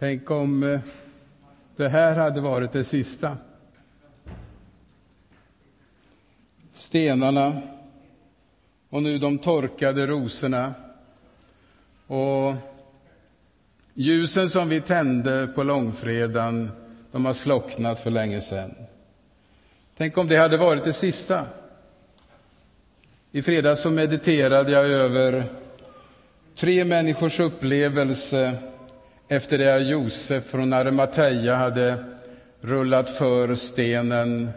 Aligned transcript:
Tänk 0.00 0.30
om 0.30 0.62
eh, 0.62 0.80
det 1.76 1.88
här 1.88 2.16
hade 2.16 2.40
varit 2.40 2.72
det 2.72 2.84
sista. 2.84 3.36
Stenarna 6.74 7.62
och 8.88 9.02
nu 9.02 9.18
de 9.18 9.38
torkade 9.38 10.06
rosorna 10.06 10.74
och 12.06 12.54
ljusen 13.94 14.48
som 14.48 14.68
vi 14.68 14.80
tände 14.80 15.46
på 15.46 15.62
långfredagen, 15.62 16.70
de 17.12 17.24
har 17.24 17.32
slocknat 17.32 18.00
för 18.00 18.10
länge 18.10 18.40
sedan. 18.40 18.74
Tänk 19.96 20.18
om 20.18 20.28
det 20.28 20.36
hade 20.36 20.56
varit 20.56 20.84
det 20.84 20.92
sista. 20.92 21.46
I 23.32 23.42
fredags 23.42 23.80
så 23.80 23.90
mediterade 23.90 24.72
jag 24.72 24.86
över 24.86 25.44
tre 26.56 26.84
människors 26.84 27.40
upplevelse 27.40 28.69
efter 29.32 29.58
det 29.58 29.76
att 29.76 29.86
Josef 29.86 30.44
från 30.44 30.72
Arimathea 30.72 31.56
hade 31.56 32.04
rullat 32.60 33.10
för 33.10 33.54
stenen 33.54 34.50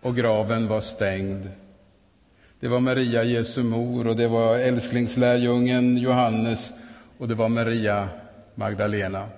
och 0.00 0.16
graven 0.16 0.68
var 0.68 0.80
stängd. 0.80 1.48
Det 2.60 2.68
var 2.68 2.80
Maria, 2.80 3.24
Jesu 3.24 3.62
mor, 3.62 4.06
och 4.06 4.16
det 4.16 4.28
var 4.28 4.58
älsklingslärjungen 4.58 5.98
Johannes 5.98 6.72
och 7.18 7.28
det 7.28 7.34
var 7.34 7.48
Maria 7.48 8.08
Magdalena. 8.54 9.28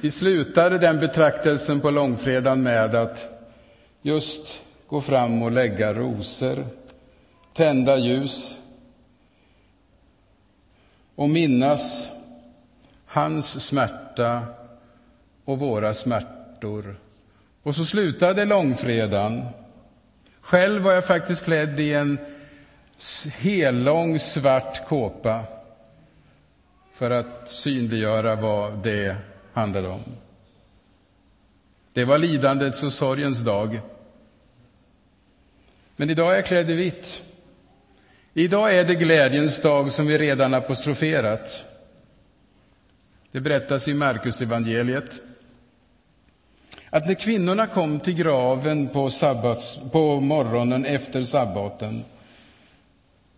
Vi 0.00 0.10
slutade 0.10 0.78
den 0.78 1.00
betraktelsen 1.00 1.80
på 1.80 1.90
långfredagen 1.90 2.62
med 2.62 2.94
att 2.94 3.28
just 4.02 4.62
gå 4.86 5.00
fram 5.00 5.42
och 5.42 5.52
lägga 5.52 5.94
rosor, 5.94 6.66
tända 7.54 7.96
ljus 7.96 8.58
och 11.14 11.30
minnas 11.30 12.08
hans 13.18 13.66
smärta 13.66 14.42
och 15.44 15.58
våra 15.58 15.94
smärtor. 15.94 16.96
Och 17.62 17.76
så 17.76 17.84
slutade 17.84 18.44
långfredagen. 18.44 19.46
Själv 20.40 20.82
var 20.82 20.92
jag 20.92 21.06
faktiskt 21.06 21.44
klädd 21.44 21.80
i 21.80 21.94
en 21.94 22.18
hellång 23.38 24.18
svart 24.18 24.88
kåpa 24.88 25.44
för 26.92 27.10
att 27.10 27.50
synliggöra 27.50 28.34
vad 28.36 28.78
det 28.82 29.16
handlade 29.52 29.88
om. 29.88 30.04
Det 31.92 32.04
var 32.04 32.18
lidandets 32.18 32.82
och 32.82 32.92
sorgens 32.92 33.40
dag. 33.40 33.80
Men 35.96 36.10
idag 36.10 36.32
är 36.32 36.36
jag 36.36 36.46
klädd 36.46 36.70
i 36.70 36.74
vitt. 36.74 37.22
Idag 38.34 38.74
är 38.74 38.84
det 38.84 38.94
glädjens 38.94 39.62
dag 39.62 39.92
som 39.92 40.06
vi 40.06 40.18
redan 40.18 40.54
apostroferat. 40.54 41.64
Det 43.32 43.40
berättas 43.40 43.88
i 43.88 43.94
Markus 43.94 44.40
evangeliet 44.40 45.20
att 46.90 47.06
när 47.06 47.14
kvinnorna 47.14 47.66
kom 47.66 48.00
till 48.00 48.14
graven 48.14 48.88
på, 48.88 49.10
sabbats, 49.10 49.78
på 49.92 50.20
morgonen 50.20 50.84
efter 50.84 51.22
sabbaten, 51.22 52.04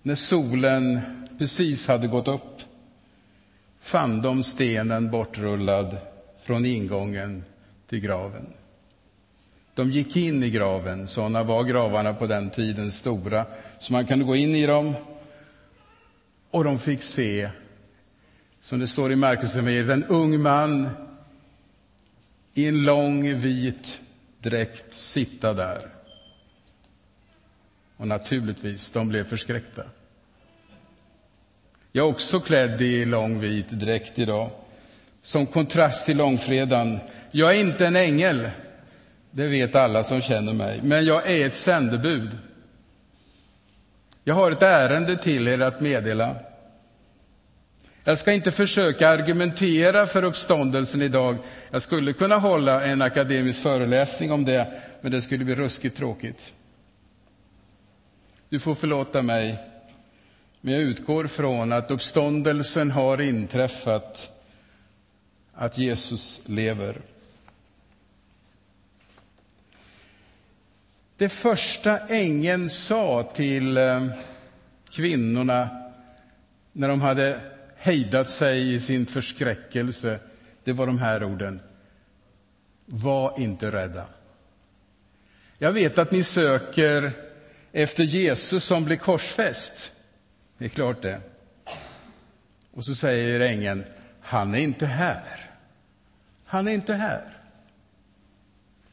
när 0.03 0.15
solen 0.15 1.01
precis 1.39 1.89
hade 1.89 2.07
gått 2.07 2.29
upp, 2.29 2.63
fann 3.81 4.23
de 4.23 4.43
stenen 4.43 5.11
bortrullad 5.11 5.97
från 6.43 6.67
ingången 6.67 7.45
till 7.89 8.01
graven. 8.01 8.47
De 9.75 9.91
gick 9.91 10.17
in 10.17 10.43
i 10.43 10.51
graven, 10.51 11.07
sådana 11.07 11.43
var 11.43 11.65
gravarna 11.65 12.15
på 12.15 12.27
den 12.27 12.51
tiden, 12.51 12.93
stora, 12.93 13.47
så 13.79 13.93
man 13.93 14.07
kunde 14.07 14.25
gå 14.25 14.37
in 14.37 14.55
i 14.55 14.67
dem. 14.67 14.95
Och 16.51 16.65
de 16.65 16.79
fick 16.79 17.03
se, 17.03 17.51
som 18.61 18.79
det 18.79 18.87
står 18.87 19.13
i 19.13 19.17
Markus 19.17 19.57
en 19.57 20.05
ung 20.05 20.43
man 20.43 20.89
i 22.55 22.69
en 22.69 22.83
lång 22.83 23.35
vit 23.35 24.01
dräkt 24.39 24.95
sitta 24.95 25.55
där. 25.55 25.89
Och 27.97 28.09
naturligtvis, 28.09 28.91
de 28.91 29.09
blev 29.09 29.25
förskräckta. 29.25 29.83
Jag 31.93 32.07
är 32.07 32.11
också 32.11 32.41
klädd 32.41 32.83
i 32.83 33.05
lång 33.05 33.41
vit 33.41 33.71
dräkt 33.71 34.19
idag, 34.19 34.51
som 35.23 35.47
kontrast 35.47 36.07
till 36.07 36.17
långfredagen. 36.17 36.99
Jag 37.31 37.57
är 37.57 37.61
inte 37.61 37.87
en 37.87 37.97
ängel, 37.97 38.51
det 39.31 39.47
vet 39.47 39.75
alla 39.75 40.05
som 40.05 40.23
känner 40.23 40.53
mig, 40.53 40.81
men 40.83 41.05
jag 41.05 41.31
är 41.31 41.47
ett 41.47 41.57
sändebud. 41.57 42.39
Jag 44.25 44.35
har 44.35 44.51
ett 44.51 44.63
ärende 44.63 45.17
till 45.17 45.49
er 45.49 45.61
att 45.61 45.81
meddela. 45.81 46.37
Jag 48.05 48.19
ska 48.19 48.33
inte 48.33 48.51
försöka 48.51 49.09
argumentera 49.09 50.07
för 50.07 50.25
uppståndelsen 50.25 51.03
idag. 51.03 51.39
Jag 51.71 51.83
skulle 51.83 52.13
kunna 52.13 52.37
hålla 52.37 52.85
en 52.85 53.03
akademisk 53.03 53.63
föreläsning 53.63 54.33
om 54.33 54.45
det, 54.45 54.81
men 55.01 55.13
det 55.13 55.23
skulle 55.23 55.45
bli 55.45 55.55
ruskigt 55.55 55.97
tråkigt. 55.97 56.53
Du 58.49 58.61
får 58.61 58.75
förlåta 58.75 59.23
mig, 59.23 59.57
men 60.61 60.75
jag 60.75 60.83
utgår 60.83 61.27
från 61.27 61.73
att 61.73 61.91
uppståndelsen 61.91 62.91
har 62.91 63.21
inträffat, 63.21 64.31
att 65.55 65.79
Jesus 65.79 66.41
lever. 66.47 67.01
Det 71.17 71.29
första 71.29 71.99
ängeln 71.99 72.71
sa 72.71 73.23
till 73.23 73.77
eh, 73.77 74.07
kvinnorna 74.91 75.69
när 76.73 76.89
de 76.89 77.01
hade 77.01 77.41
hejdat 77.81 78.31
sig 78.31 78.75
i 78.75 78.81
sin 78.81 79.07
förskräckelse, 79.07 80.19
det 80.65 80.73
var 80.73 80.87
de 80.87 80.99
här 80.99 81.25
orden. 81.25 81.61
Var 82.87 83.41
inte 83.41 83.73
rädda. 83.73 84.07
Jag 85.59 85.73
vet 85.73 85.99
att 85.99 86.11
ni 86.11 86.23
söker 86.23 87.13
efter 87.73 88.05
Jesus 88.05 88.65
som 88.65 88.85
blev 88.85 88.97
korsfäst. 88.97 89.93
Det 90.59 90.65
är 90.65 90.69
klart 90.69 91.03
det. 91.03 91.21
Och 92.71 92.85
så 92.85 92.95
säger 92.95 93.41
ängeln, 93.41 93.85
han 94.21 94.55
är 94.55 94.59
inte 94.59 94.87
här. 94.87 95.51
Han 96.45 96.69
är 96.69 96.73
inte 96.73 96.95
här. 96.95 97.39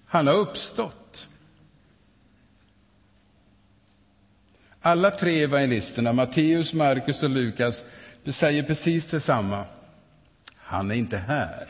Han 0.06 0.28
har 0.28 0.34
uppstått. 0.34 1.30
Alla 4.82 5.12
tre 5.12 5.44
evangelisterna, 5.44 6.14
Matteus, 6.14 6.74
Markus 6.74 7.24
och 7.24 7.30
Lukas, 7.30 7.86
det 8.28 8.34
säger 8.34 8.64
precis 8.64 9.08
detsamma. 9.08 9.66
Han 10.56 10.92
är 10.92 10.96
inte 10.96 11.18
här. 11.18 11.68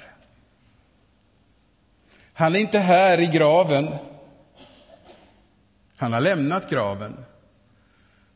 Han 2.33 2.55
är 2.55 2.59
inte 2.59 2.79
här 2.79 3.19
i 3.19 3.25
graven. 3.25 3.89
Han 5.97 6.13
har 6.13 6.21
lämnat 6.21 6.69
graven. 6.69 7.25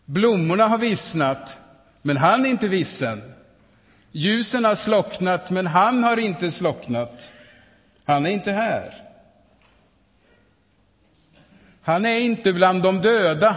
Blommorna 0.06 0.68
har 0.68 0.78
vissnat, 0.78 1.60
men 2.02 2.18
han 2.18 2.46
är 2.46 2.50
inte 2.50 2.68
vissen. 2.68 3.34
Ljusen 4.12 4.66
har 4.66 4.76
slocknat, 4.76 5.50
men 5.50 5.68
han 5.68 6.04
har 6.04 6.18
inte 6.18 6.52
slocknat. 6.52 7.32
Han 8.06 8.26
är 8.26 8.30
inte 8.30 8.52
här. 8.52 9.04
Han 11.82 12.06
är 12.06 12.20
inte 12.20 12.54
bland 12.54 12.84
de 12.84 13.02
döda. 13.02 13.56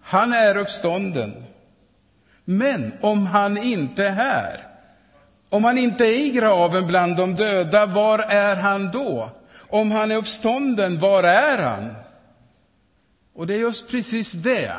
Han 0.00 0.32
är 0.32 0.56
uppstånden. 0.56 1.47
Men 2.50 2.92
om 3.00 3.26
han 3.26 3.58
inte 3.58 4.04
är 4.04 4.12
här, 4.12 4.66
om 5.48 5.64
han 5.64 5.78
inte 5.78 6.04
är 6.04 6.18
i 6.18 6.30
graven 6.30 6.86
bland 6.86 7.16
de 7.16 7.34
döda, 7.34 7.86
var 7.86 8.18
är 8.18 8.56
han 8.56 8.90
då? 8.90 9.30
Om 9.68 9.90
han 9.90 10.10
är 10.10 10.16
uppstånden, 10.16 10.98
var 10.98 11.22
är 11.22 11.62
han? 11.62 11.94
Och 13.34 13.46
det 13.46 13.54
är 13.54 13.58
just 13.58 13.90
precis 13.90 14.32
det 14.32 14.72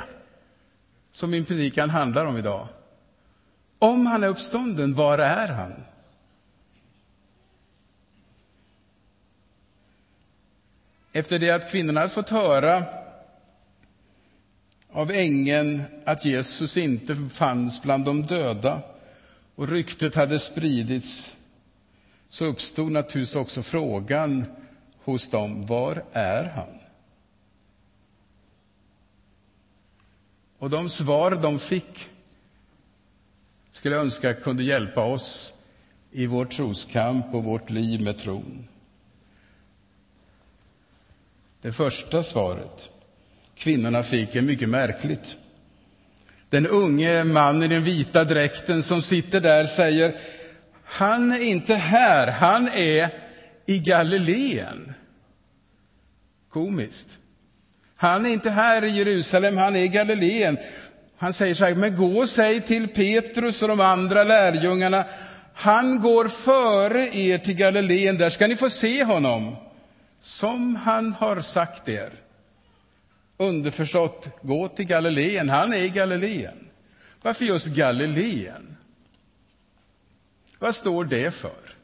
som 1.11 1.31
min 1.31 1.45
predikan 1.45 1.89
handlar 1.89 2.25
om 2.25 2.37
idag. 2.37 2.67
Om 3.79 4.05
han 4.05 4.23
är 4.23 4.27
uppstånden, 4.27 4.95
var 4.95 5.17
är 5.17 5.47
han? 5.47 5.73
Efter 11.13 11.39
det 11.39 11.51
att 11.51 11.71
kvinnorna 11.71 11.99
hade 11.99 12.13
fått 12.13 12.29
höra 12.29 12.83
av 14.99 15.11
ängeln 15.11 15.83
att 16.05 16.25
Jesus 16.25 16.77
inte 16.77 17.15
fanns 17.15 17.81
bland 17.81 18.05
de 18.05 18.23
döda 18.23 18.81
och 19.55 19.69
ryktet 19.69 20.15
hade 20.15 20.39
spridits 20.39 21.35
så 22.29 22.45
uppstod 22.45 22.91
naturligtvis 22.91 23.35
också 23.35 23.61
frågan 23.61 24.45
hos 25.03 25.29
dem, 25.29 25.65
var 25.65 26.05
är 26.13 26.43
han? 26.43 26.79
Och 30.57 30.69
de 30.69 30.89
svar 30.89 31.31
de 31.31 31.59
fick 31.59 32.07
skulle 33.71 33.95
jag 33.95 34.03
önska 34.03 34.33
kunde 34.33 34.63
hjälpa 34.63 35.03
oss 35.03 35.53
i 36.11 36.27
vår 36.27 36.45
troskamp 36.45 37.33
och 37.33 37.43
vårt 37.43 37.69
liv 37.69 38.01
med 38.01 38.19
tron. 38.19 38.67
Det 41.61 41.71
första 41.71 42.23
svaret 42.23 42.89
kvinnorna 43.59 44.03
fick 44.03 44.35
är 44.35 44.41
mycket 44.41 44.69
märkligt. 44.69 45.35
Den 46.49 46.67
unge 46.67 47.23
mannen 47.23 47.63
i 47.63 47.67
den 47.67 47.83
vita 47.83 48.23
dräkten 48.23 48.83
som 48.83 49.01
sitter 49.01 49.41
där 49.41 49.65
säger 49.65 50.15
Han 50.83 51.31
är 51.31 51.43
inte 51.43 51.75
här, 51.75 52.27
han 52.27 52.67
är 52.67 53.09
i 53.65 53.79
Galileen. 53.79 54.93
Komiskt. 56.49 57.17
Han 57.95 58.25
är 58.25 58.29
inte 58.29 58.49
här 58.49 58.83
i 58.83 58.89
Jerusalem, 58.89 59.57
han 59.57 59.75
är 59.75 59.83
i 59.83 59.87
Galileen. 59.87 60.57
Han 61.17 61.33
säger 61.33 61.53
så 61.53 61.65
här, 61.65 61.75
men 61.75 61.95
gå 61.95 62.19
och 62.19 62.29
säg 62.29 62.61
till 62.61 62.87
Petrus 62.87 63.61
och 63.61 63.67
de 63.67 63.79
andra 63.81 64.23
lärjungarna, 64.23 65.03
han 65.53 65.99
går 66.01 66.27
före 66.27 67.15
er 67.15 67.37
till 67.37 67.55
Galileen, 67.55 68.17
där 68.17 68.29
ska 68.29 68.47
ni 68.47 68.55
få 68.55 68.69
se 68.69 69.03
honom, 69.03 69.55
som 70.21 70.75
han 70.75 71.13
har 71.13 71.41
sagt 71.41 71.89
er. 71.89 72.13
Underförstått, 73.41 74.29
gå 74.41 74.67
till 74.67 74.85
Galileen, 74.85 75.49
han 75.49 75.73
är 75.73 75.77
i 75.77 75.89
Galileen. 75.89 76.69
Varför 77.21 77.45
just 77.45 77.67
Galileen? 77.67 78.77
Vad 80.59 80.75
står 80.75 81.05
det 81.05 81.31
för? 81.31 81.75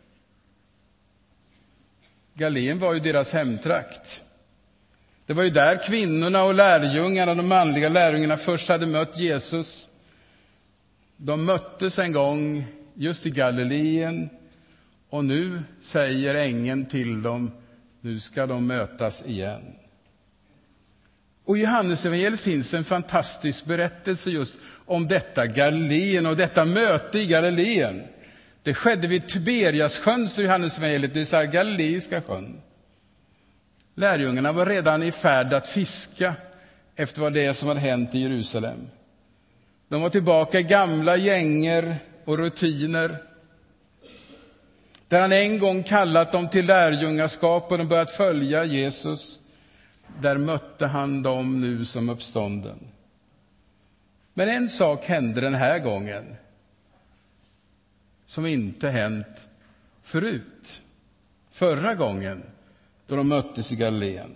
Galileen 2.34 2.80
var 2.80 2.94
ju 2.94 3.00
deras 3.00 3.34
hemtrakt. 3.34 4.24
Det 5.25 5.34
var 5.34 5.44
ju 5.44 5.50
där 5.50 5.84
kvinnorna 5.88 6.44
och 6.44 6.54
lärjungarna, 6.54 7.36
de 7.36 7.48
manliga 7.48 7.90
lärjungarna, 7.90 8.38
först 8.38 8.68
hade 8.68 8.86
mött 8.86 9.18
Jesus. 9.18 9.90
De 11.18 11.46
möttes 11.46 12.00
en 12.00 12.12
gång 12.12 12.66
just 12.94 13.25
i 13.25 13.30
Galileen 13.30 14.30
och 15.10 15.25
nu 15.25 15.63
säger 15.81 16.36
ängeln 16.36 16.86
till 16.86 17.22
dem, 17.22 17.52
nu 18.02 18.19
ska 18.19 18.46
de 18.46 18.68
mötas 18.68 19.24
igen. 19.25 19.84
Och 21.45 21.57
I 21.57 21.62
Johannesevangeliet 21.62 22.39
finns 22.39 22.74
en 22.74 22.83
fantastisk 22.83 23.65
berättelse 23.65 24.30
just 24.30 24.59
om 24.86 25.07
detta 25.07 25.47
Galileen 25.47 26.25
och 26.25 26.38
detta 26.38 26.65
möte 26.65 27.19
i 27.19 27.25
Galileen. 27.25 28.03
Det 28.63 28.74
skedde 28.74 29.07
vid 29.07 29.27
Tiberiassjön, 29.27 30.27
står 30.27 30.44
Johannesevangeliet, 30.45 31.13
det 31.13 31.19
vill 31.19 31.27
säga 31.27 31.45
Galileiska 31.45 32.21
sjön. 32.21 32.62
Lärjungarna 33.95 34.51
var 34.51 34.65
redan 34.65 35.03
i 35.03 35.12
färd 35.12 35.53
att 35.53 35.68
fiska 35.68 36.33
efter 36.95 37.21
vad 37.21 37.33
det 37.33 37.45
är 37.45 37.53
som 37.53 37.68
hade 37.68 37.80
hänt 37.80 38.15
i 38.15 38.19
Jerusalem. 38.19 38.89
De 39.88 40.01
var 40.01 40.09
tillbaka 40.09 40.59
i 40.59 40.63
gamla 40.63 41.18
gänger 41.18 41.95
och 42.25 42.38
rutiner. 42.38 43.18
Där 45.07 45.21
han 45.21 45.31
en 45.31 45.59
gång 45.59 45.83
kallat 45.83 46.31
dem 46.31 46.47
till 46.47 46.65
lärjungaskap 46.65 47.71
och 47.71 47.77
de 47.77 47.88
börjat 47.88 48.12
följa 48.12 48.63
Jesus. 48.63 49.39
Där 50.21 50.38
mötte 50.38 50.88
han 50.88 51.23
dem 51.23 51.62
nu 51.62 51.85
som 51.85 52.09
uppstånden. 52.09 52.79
Men 54.33 54.50
en 54.50 54.69
sak 54.69 55.06
hände 55.06 55.41
den 55.41 55.53
här 55.53 55.79
gången 55.79 56.35
som 58.25 58.45
inte 58.45 58.89
hänt 58.89 59.47
förut. 60.03 60.81
Förra 61.51 61.95
gången 61.95 62.44
då 63.07 63.15
de 63.15 63.27
möttes 63.27 63.71
i 63.71 63.75
Galileen. 63.75 64.35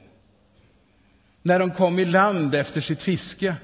När 1.41 1.59
de 1.59 1.71
kom 1.71 1.99
i 1.99 2.05
land 2.05 2.55
efter 2.55 2.81
sitt 2.81 3.03
fiske 3.03 3.55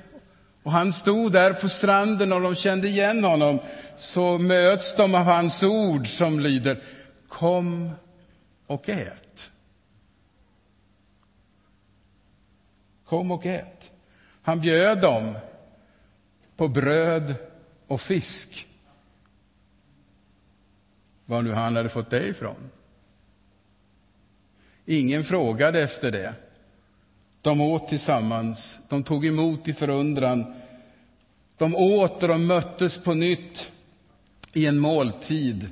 och 0.64 0.72
han 0.72 0.94
stod 0.94 1.32
där 1.32 1.54
på 1.54 1.70
stranden 1.70 2.34
och 2.34 2.42
de 2.42 2.56
kände 2.56 2.88
igen 2.88 3.24
honom 3.24 3.60
så 3.98 4.38
möts 4.38 4.96
de 4.96 5.16
av 5.16 5.24
hans 5.24 5.64
ord 5.64 6.08
som 6.08 6.40
lyder 6.40 6.78
Kom 7.28 7.92
och 8.68 8.90
ät. 8.90 9.52
Kom 13.06 13.32
och 13.32 13.46
ät. 13.46 13.92
Han 14.42 14.62
bjöd 14.62 15.02
dem 15.02 15.38
på 16.56 16.68
bröd 16.68 17.36
och 17.88 18.02
fisk. 18.02 18.68
Var 21.26 21.42
nu 21.42 21.54
han 21.54 21.76
hade 21.76 21.90
fått 21.90 22.10
det 22.10 22.28
ifrån. 22.28 22.70
Ingen 24.86 25.24
frågade 25.24 25.82
efter 25.82 26.12
det. 26.12 26.34
De 27.42 27.62
åt 27.62 27.88
tillsammans, 27.88 28.80
de 28.90 29.04
tog 29.04 29.26
emot 29.26 29.68
i 29.68 29.74
förundran. 29.74 30.54
De 31.58 31.76
åt 31.76 32.24
och 32.24 32.30
de 32.30 32.46
möttes 32.48 33.04
på 33.04 33.14
nytt 33.14 33.72
i 34.54 34.66
en 34.66 34.80
måltid. 34.80 35.70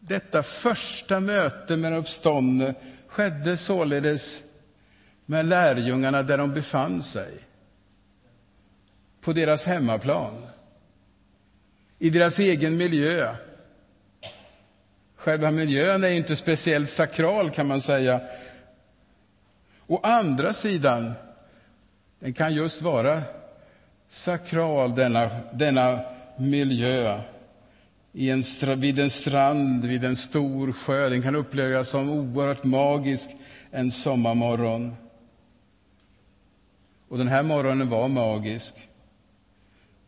Detta 0.00 0.42
första 0.42 1.20
möte 1.20 1.76
med 1.76 1.92
den 1.92 2.00
uppståndne 2.00 2.74
skedde 3.10 3.56
således 3.56 4.42
med 5.26 5.46
lärjungarna 5.46 6.22
där 6.22 6.38
de 6.38 6.54
befann 6.54 7.02
sig. 7.02 7.32
På 9.20 9.32
deras 9.32 9.66
hemmaplan, 9.66 10.46
i 11.98 12.10
deras 12.10 12.38
egen 12.38 12.76
miljö. 12.76 13.34
Själva 15.16 15.50
miljön 15.50 16.04
är 16.04 16.08
inte 16.08 16.36
speciellt 16.36 16.90
sakral, 16.90 17.50
kan 17.50 17.66
man 17.66 17.80
säga. 17.80 18.20
Å 19.86 20.00
andra 20.02 20.52
sidan, 20.52 21.12
den 22.18 22.32
kan 22.32 22.54
just 22.54 22.82
vara 22.82 23.22
sakral, 24.08 24.94
denna, 24.94 25.30
denna 25.52 26.00
miljö 26.36 27.20
i 28.12 28.30
en, 28.30 28.42
vid 28.80 28.98
en 28.98 29.10
strand, 29.10 29.84
vid 29.84 30.04
en 30.04 30.16
stor 30.16 30.72
sjö. 30.72 31.08
Den 31.08 31.22
kan 31.22 31.36
upplevas 31.36 31.88
som 31.88 32.10
oerhört 32.10 32.64
magisk 32.64 33.30
en 33.70 33.92
sommarmorgon. 33.92 34.94
Och 37.08 37.18
den 37.18 37.28
här 37.28 37.42
morgonen 37.42 37.88
var 37.88 38.08
magisk. 38.08 38.74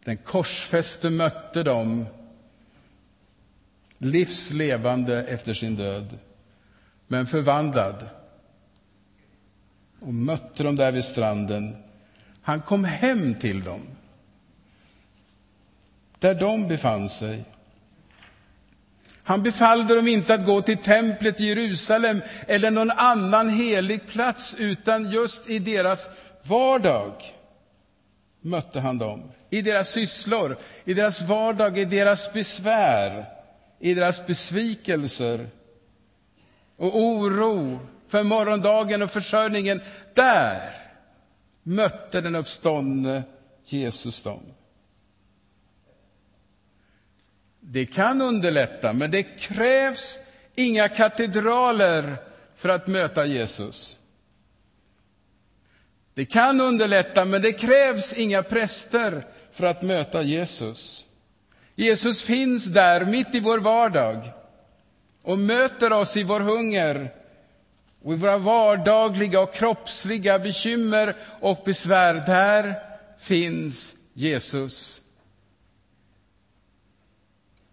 Den 0.05 0.17
korsfäste 0.17 1.11
mötte 1.11 1.63
dem 1.63 2.07
livslevande 3.99 5.25
efter 5.25 5.55
sin 5.55 5.77
död, 5.77 6.19
men 7.07 7.27
förvandlad. 7.27 8.07
Och 10.01 10.15
mötte 10.15 10.63
dem 10.63 10.77
där 10.77 10.93
vid 10.93 11.05
stranden. 11.05 11.77
Han 12.43 12.63
kom 12.63 12.85
hem 12.85 13.35
till 13.35 13.65
dem, 13.65 13.81
där 16.19 16.35
de 16.35 16.69
befann 16.69 17.09
sig. 17.09 17.45
Han 19.25 19.43
befallde 19.43 19.95
dem 19.95 20.09
inte 20.09 20.35
att 20.35 20.47
gå 20.47 20.63
till 20.63 20.79
templet 20.79 21.41
i 21.41 21.45
Jerusalem 21.45 22.21
eller 22.49 22.71
någon 22.71 22.91
annan 22.91 23.49
helig 23.49 24.07
plats, 24.07 24.57
utan 24.59 25.11
just 25.11 25.51
i 25.51 25.59
deras 25.59 26.11
vardag 26.43 27.13
mötte 28.41 28.81
han 28.81 28.99
dem. 28.99 29.23
I 29.51 29.63
deras 29.63 29.89
sysslor, 29.89 30.57
i 30.85 30.95
deras 30.95 31.23
vardag, 31.23 31.79
i 31.79 31.85
deras 31.85 32.33
besvär 32.33 33.27
i 33.83 33.95
deras 33.95 34.27
besvikelser 34.27 35.49
och 36.77 36.97
oro 37.01 37.79
för 38.07 38.23
morgondagen 38.23 39.03
och 39.03 39.11
försörjningen. 39.11 39.81
Där 40.15 40.75
mötte 41.63 42.21
den 42.21 42.35
uppståndne 42.35 43.23
Jesus 43.65 44.23
dem. 44.23 44.43
Det 47.65 47.87
kan 47.87 48.23
underlätta, 48.23 48.93
men 48.93 49.11
det 49.11 49.23
krävs 49.23 50.21
inga 50.55 50.89
katedraler 50.89 52.17
för 52.57 52.69
att 52.69 52.87
möta 52.87 53.27
Jesus. 53.27 53.97
Det 56.15 56.25
kan 56.25 56.61
underlätta, 56.61 57.25
men 57.25 57.43
det 57.43 57.53
krävs 57.53 58.13
inga 58.13 58.43
präster 58.43 59.27
för 59.53 59.67
att 59.67 59.83
möta 59.83 60.23
Jesus. 60.23 61.05
Jesus 61.75 62.23
finns 62.23 62.65
där 62.65 63.05
mitt 63.05 63.35
i 63.35 63.41
vår 63.41 63.59
vardag 63.59 64.31
och 65.23 65.39
möter 65.39 65.93
oss 65.93 66.17
i 66.17 66.23
vår 66.23 66.41
hunger 66.41 67.09
och 68.05 68.13
i 68.13 68.17
våra 68.17 68.39
vardagliga 68.39 69.41
och 69.41 69.55
kroppsliga 69.55 70.39
bekymmer 70.39 71.17
och 71.41 71.63
besvär. 71.65 72.15
Där 72.15 72.75
finns 73.19 73.95
Jesus. 74.15 75.02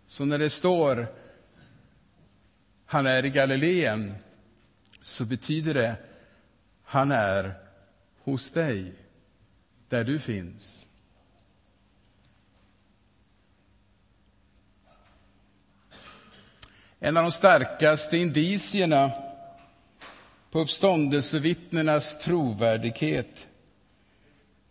Så 0.09 0.25
när 0.25 0.39
det 0.39 0.49
står 0.49 1.07
han 2.85 3.05
är 3.05 3.25
i 3.25 3.29
Galileen 3.29 4.15
så 5.01 5.25
betyder 5.25 5.73
det 5.73 5.95
han 6.83 7.11
är 7.11 7.53
hos 8.23 8.51
dig, 8.51 8.93
där 9.89 10.03
du 10.03 10.19
finns. 10.19 10.87
En 16.99 17.17
av 17.17 17.23
de 17.23 17.31
starkaste 17.31 18.17
indicierna 18.17 19.11
på 20.51 20.59
uppståndelsevittnenas 20.59 22.17
trovärdighet 22.17 23.47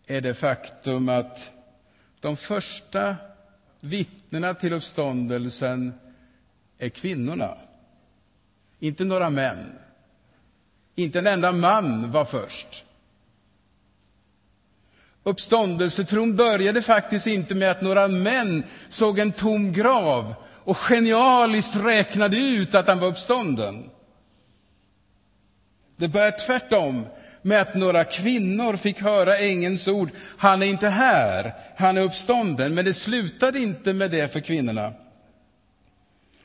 är 0.06 0.20
det 0.20 0.34
faktum 0.34 1.08
att 1.08 1.50
de 2.20 2.36
första 2.36 3.16
vittnena 3.80 4.54
till 4.54 4.72
uppståndelsen 4.72 5.92
är 6.78 6.88
kvinnorna. 6.88 7.54
Inte 8.78 9.04
några 9.04 9.30
män. 9.30 9.78
Inte 10.94 11.18
en 11.18 11.26
enda 11.26 11.52
man 11.52 12.12
var 12.12 12.24
först. 12.24 12.84
Uppståndelsetron 15.22 16.36
började 16.36 16.82
faktiskt 16.82 17.26
inte 17.26 17.54
med 17.54 17.70
att 17.70 17.82
några 17.82 18.08
män 18.08 18.62
såg 18.88 19.18
en 19.18 19.32
tom 19.32 19.72
grav 19.72 20.34
och 20.44 20.76
genialiskt 20.76 21.76
räknade 21.76 22.36
ut 22.38 22.74
att 22.74 22.88
han 22.88 22.98
var 22.98 23.08
uppstånden. 23.08 23.90
Det 25.96 26.08
började 26.08 26.38
tvärtom 26.38 27.06
med 27.42 27.60
att 27.60 27.74
några 27.74 28.04
kvinnor 28.04 28.76
fick 28.76 29.02
höra 29.02 29.36
ängelns 29.36 29.88
ord. 29.88 30.10
Han 30.38 30.62
är 30.62 30.66
inte 30.66 30.88
här, 30.88 31.54
han 31.76 31.96
är 31.96 32.02
uppstånden. 32.02 32.74
Men 32.74 32.84
det 32.84 32.94
slutade 32.94 33.58
inte 33.58 33.92
med 33.92 34.10
det 34.10 34.32
för 34.32 34.40
kvinnorna. 34.40 34.92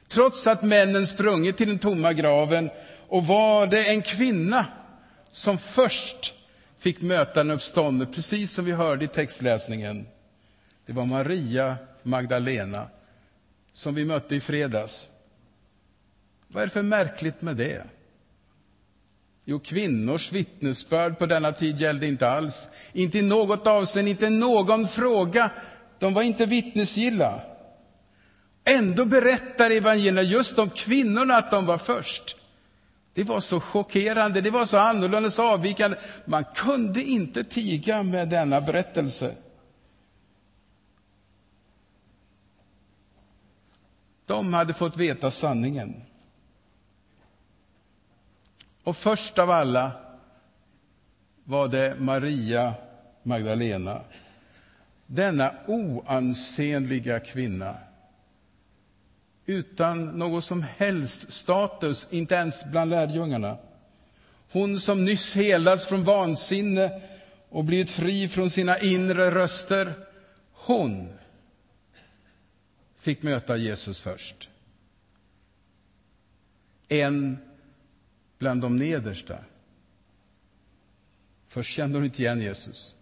Trots 0.08 0.48
att 0.48 0.64
männen 0.64 1.08
sprungit 1.08 1.58
till 1.58 1.68
den 1.68 1.80
tomma 1.80 2.14
graven 2.14 2.70
och 3.08 3.28
var 3.28 3.68
det 3.68 3.90
en 3.90 4.02
kvinna 4.02 4.66
som 5.32 5.58
först 5.58 6.34
fick 6.78 7.02
möta 7.02 7.34
den 7.34 7.52
uppståndne, 7.52 8.06
precis 8.06 8.52
som 8.52 8.66
vi 8.66 8.72
hörde 8.72 9.06
i 9.06 9.08
textläsningen. 9.08 10.08
Det 10.86 10.94
var 10.94 11.06
Maria 11.06 11.76
Magdalena, 12.04 12.88
som 13.74 13.96
vi 13.96 14.06
mötte 14.06 14.36
i 14.36 14.40
fredags. 14.40 15.08
Vad 16.48 16.64
är 16.64 16.68
det 16.68 16.74
för 16.74 16.82
märkligt 16.82 17.42
med 17.42 17.56
det? 17.56 17.84
Jo, 19.46 19.60
kvinnors 19.60 20.32
vittnesbörd 20.32 21.20
på 21.20 21.26
denna 21.26 21.52
tid 21.52 21.82
gällde 21.82 22.08
inte 22.08 22.30
alls. 22.30 22.68
Inte 22.94 23.20
i 23.20 23.22
något 23.22 23.68
avseende, 23.68 24.12
inte 24.12 24.30
någon 24.30 24.88
fråga. 24.88 25.52
De 26.00 26.14
var 26.14 26.22
inte 26.22 26.46
vittnesgilla. 26.46 27.42
Ändå 28.64 29.06
berättar 29.06 29.72
evangelierna 29.72 30.22
just 30.22 30.60
om 30.60 30.70
kvinnorna 30.70 31.36
att 31.36 31.52
de 31.52 31.66
var 31.66 31.78
först. 31.78 32.36
Det 33.14 33.24
var 33.24 33.40
så 33.40 33.60
chockerande, 33.60 34.42
det 34.42 34.50
var 34.50 34.66
så 34.66 34.78
annorlunda, 34.78 35.32
så 35.32 35.44
avvikande. 35.44 35.98
Man 36.26 36.46
kunde 36.56 37.04
inte 37.04 37.44
tiga 37.44 38.04
med 38.04 38.30
denna 38.30 38.62
berättelse. 38.62 39.36
De 44.26 44.54
hade 44.54 44.74
fått 44.74 44.98
veta 44.98 45.32
sanningen. 45.32 46.02
Och 48.84 48.96
först 48.96 49.40
av 49.40 49.50
alla 49.50 49.92
var 51.44 51.68
det 51.68 51.96
Maria 52.00 52.74
Magdalena. 53.24 54.02
Denna 55.06 55.54
oansenliga 55.68 57.20
kvinna 57.20 57.76
utan 59.46 60.06
någon 60.06 60.42
som 60.42 60.64
helst 60.78 61.32
status, 61.32 62.08
inte 62.12 62.36
ens 62.36 62.66
bland 62.66 62.90
lärjungarna. 62.92 63.58
Hon 64.52 64.80
som 64.80 65.06
nyss 65.06 65.36
helats 65.36 65.86
från 65.86 66.04
vansinne 66.04 67.02
och 67.50 67.64
blivit 67.64 67.90
fri 67.90 68.28
från 68.28 68.50
sina 68.50 68.80
inre 68.80 69.32
röster, 69.32 69.94
hon 70.52 71.10
fick 72.98 73.24
möta 73.24 73.58
Jesus 73.58 74.00
först. 74.00 74.50
En 76.88 77.38
bland 78.44 78.62
de 78.62 78.76
nedersta. 78.76 79.40
Först 81.48 81.70
kände 81.70 81.98
hon 81.98 82.06
inte 82.06 82.22
igen 82.22 82.42
Jesus. 82.42 82.96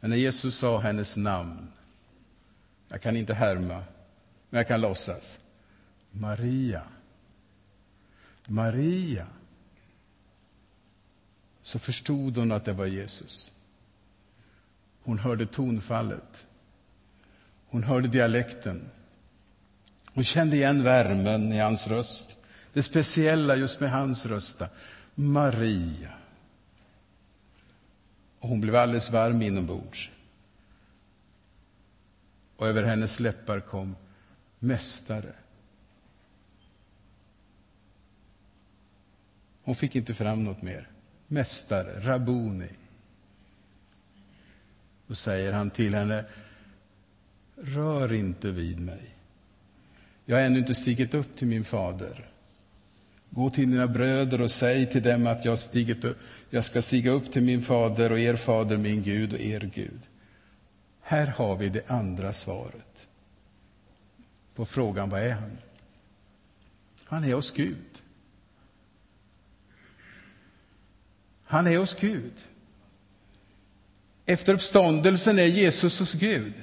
Men 0.00 0.10
när 0.10 0.16
Jesus 0.16 0.58
sa 0.58 0.78
hennes 0.78 1.16
namn, 1.16 1.72
jag 2.88 3.02
kan 3.02 3.16
inte 3.16 3.34
härma, 3.34 3.84
men 4.50 4.58
jag 4.58 4.68
kan 4.68 4.80
låtsas. 4.80 5.38
Maria. 6.10 6.82
Maria. 8.46 9.26
Så 11.62 11.78
förstod 11.78 12.36
hon 12.36 12.52
att 12.52 12.64
det 12.64 12.72
var 12.72 12.86
Jesus. 12.86 13.52
Hon 15.02 15.18
hörde 15.18 15.46
tonfallet. 15.46 16.46
Hon 17.66 17.82
hörde 17.82 18.08
dialekten. 18.08 18.90
Hon 20.12 20.24
kände 20.24 20.56
igen 20.56 20.82
värmen 20.82 21.52
i 21.52 21.58
hans 21.58 21.86
röst. 21.86 22.38
Det 22.74 22.82
speciella 22.82 23.56
just 23.56 23.80
med 23.80 23.90
hans 23.90 24.26
röst. 24.26 24.62
Maria. 25.14 26.12
Och 28.38 28.48
hon 28.48 28.60
blev 28.60 28.76
alldeles 28.76 29.10
varm 29.10 29.42
inombords. 29.42 30.10
Och 32.56 32.68
över 32.68 32.82
hennes 32.82 33.20
läppar 33.20 33.60
kom 33.60 33.96
Mästare. 34.58 35.32
Hon 39.62 39.74
fick 39.74 39.96
inte 39.96 40.14
fram 40.14 40.44
något 40.44 40.62
mer. 40.62 40.88
Mästare, 41.26 42.00
Rabuni. 42.00 42.70
Då 45.06 45.14
säger 45.14 45.52
han 45.52 45.70
till 45.70 45.94
henne, 45.94 46.24
rör 47.56 48.12
inte 48.12 48.50
vid 48.50 48.80
mig. 48.80 49.14
Jag 50.24 50.36
har 50.36 50.42
ännu 50.42 50.58
inte 50.58 50.74
stigit 50.74 51.14
upp 51.14 51.36
till 51.36 51.48
min 51.48 51.64
fader. 51.64 52.33
Gå 53.34 53.50
till 53.50 53.70
dina 53.70 53.86
bröder 53.86 54.40
och 54.40 54.50
säg 54.50 54.90
till 54.90 55.02
dem 55.02 55.26
att 55.26 55.44
jag, 55.44 55.58
stigit 55.58 56.04
upp, 56.04 56.18
jag 56.50 56.64
ska 56.64 56.82
stiga 56.82 57.10
upp 57.10 57.32
till 57.32 57.42
min 57.42 57.62
fader 57.62 58.12
och 58.12 58.18
er 58.18 58.36
fader, 58.36 58.76
min 58.76 59.02
Gud 59.02 59.32
och 59.32 59.40
er 59.40 59.70
Gud. 59.74 60.00
Här 61.00 61.26
har 61.26 61.56
vi 61.56 61.68
det 61.68 61.90
andra 61.90 62.32
svaret 62.32 63.06
på 64.54 64.64
frågan 64.64 65.10
vad 65.10 65.22
är 65.22 65.32
han? 65.32 65.58
Han 67.04 67.24
är 67.24 67.34
hos 67.34 67.50
Gud. 67.50 68.02
Han 71.44 71.66
är 71.66 71.78
hos 71.78 71.94
Gud. 71.94 72.32
Efter 74.26 74.54
uppståndelsen 74.54 75.38
är 75.38 75.46
Jesus 75.46 75.98
hos 75.98 76.12
Gud. 76.12 76.54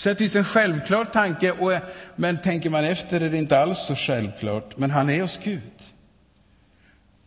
Sätt 0.00 0.20
vis 0.20 0.36
en 0.36 0.44
självklar 0.44 1.04
tanke, 1.04 1.52
och, 1.52 1.72
men 2.16 2.40
tänker 2.40 2.70
man 2.70 2.84
efter 2.84 3.20
är 3.20 3.30
det 3.30 3.38
inte 3.38 3.58
alls 3.58 3.78
så 3.78 3.94
självklart. 3.94 4.76
Men 4.76 4.90
han 4.90 5.10
är 5.10 5.22
hos 5.22 5.40
Gud. 5.44 5.60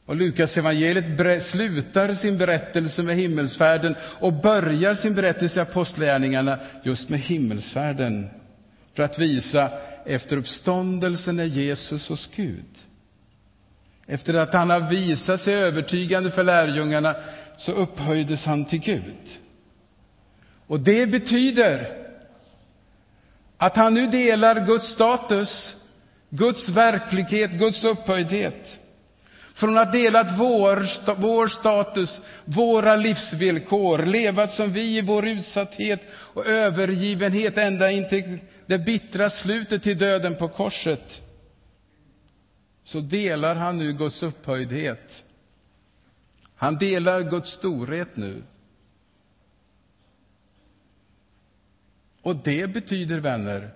Och 0.05 0.15
Lukas 0.15 0.57
evangeliet 0.57 1.43
slutar 1.43 2.13
sin 2.13 2.37
berättelse 2.37 3.03
med 3.03 3.15
himmelsfärden 3.15 3.95
och 4.01 4.33
börjar 4.33 4.93
sin 4.93 5.15
berättelse 5.15 5.59
i 5.59 5.63
Apostlagärningarna 5.63 6.59
just 6.83 7.09
med 7.09 7.19
himmelsfärden 7.19 8.29
för 8.93 9.03
att 9.03 9.19
visa 9.19 9.69
efter 10.05 10.37
uppståndelsen 10.37 11.39
är 11.39 11.45
Jesus 11.45 12.09
hos 12.09 12.29
Gud. 12.35 12.65
Efter 14.07 14.33
att 14.33 14.53
han 14.53 14.69
har 14.69 14.79
visat 14.79 15.41
sig 15.41 15.55
övertygande 15.55 16.31
för 16.31 16.43
lärjungarna 16.43 17.15
så 17.57 17.71
upphöjdes 17.71 18.45
han 18.45 18.65
till 18.65 18.79
Gud. 18.79 19.39
Och 20.67 20.79
det 20.79 21.05
betyder 21.05 22.02
att 23.63 23.77
han 23.77 23.93
nu 23.93 24.08
delar 24.08 24.65
Guds 24.65 24.86
status, 24.88 25.75
Guds 26.29 26.70
verklighet, 26.70 27.51
Guds 27.51 27.84
upphöjdhet. 27.86 28.79
Från 29.53 29.77
att 29.77 29.91
delat 29.91 30.39
vår, 30.39 31.15
vår 31.22 31.48
status, 31.48 32.22
våra 32.46 32.96
livsvillkor, 32.96 33.98
levat 33.98 34.51
som 34.51 34.72
vi 34.72 34.98
i 34.98 35.01
vår 35.01 35.27
utsatthet 35.27 36.08
och 36.13 36.46
övergivenhet 36.46 37.58
ända 37.58 37.91
in 37.91 38.10
till 38.10 38.39
det 38.65 38.79
bittra 38.79 39.29
slutet 39.29 39.84
till 39.84 39.98
döden 39.98 40.36
på 40.36 40.48
korset, 40.48 41.22
så 42.86 43.00
delar 43.00 43.55
han 43.55 43.77
nu 43.77 43.93
Guds 43.93 44.24
upphöjdhet. 44.24 45.24
Han 46.55 46.75
delar 46.75 47.22
Guds 47.22 47.51
storhet 47.51 48.15
nu. 48.15 48.43
Och 52.23 52.35
det 52.35 52.67
betyder, 52.67 53.19
vänner, 53.19 53.69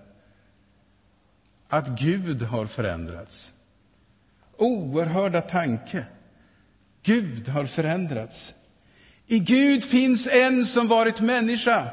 att 1.68 1.88
Gud 1.88 2.42
har 2.42 2.66
förändrats. 2.66 3.52
Oerhörda 4.56 5.40
tanke. 5.40 6.06
Gud 7.02 7.48
har 7.48 7.64
förändrats. 7.64 8.54
I 9.26 9.38
Gud 9.38 9.84
finns 9.84 10.26
en 10.26 10.66
som 10.66 10.88
varit 10.88 11.20
människa. 11.20 11.86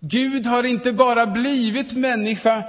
Gud 0.00 0.46
har 0.46 0.64
inte 0.64 0.92
bara 0.92 1.26
blivit 1.26 1.92
människa, 1.92 2.64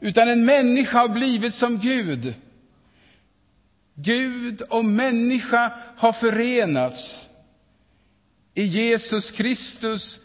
utan 0.00 0.28
en 0.28 0.44
människa 0.44 0.98
har 0.98 1.08
blivit 1.08 1.54
som 1.54 1.78
Gud. 1.78 2.34
Gud 3.94 4.62
och 4.62 4.84
människa 4.84 5.72
har 5.96 6.12
förenats. 6.12 7.26
I 8.54 8.64
Jesus 8.64 9.30
Kristus 9.30 10.20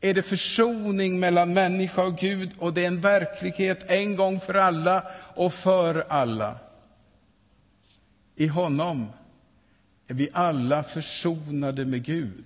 är 0.00 0.14
det 0.14 0.22
försoning 0.22 1.20
mellan 1.20 1.54
människa 1.54 2.02
och 2.02 2.16
Gud 2.16 2.50
och 2.58 2.74
det 2.74 2.82
är 2.84 2.88
en 2.88 3.00
verklighet 3.00 3.90
en 3.90 4.16
gång 4.16 4.40
för 4.40 4.54
alla 4.54 5.04
och 5.34 5.52
för 5.52 6.04
alla. 6.08 6.58
I 8.34 8.46
honom 8.46 9.06
är 10.06 10.14
vi 10.14 10.28
alla 10.32 10.82
försonade 10.82 11.84
med 11.84 12.04
Gud. 12.04 12.44